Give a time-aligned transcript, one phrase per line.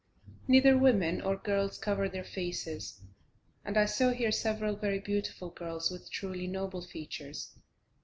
[0.47, 3.01] Neither women or girls cover their faces,
[3.63, 7.53] and I saw here several very beautiful girls with truly noble features.